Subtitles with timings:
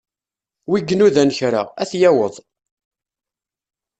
[0.69, 2.35] Wi inudan kra, ad t-yaweḍ.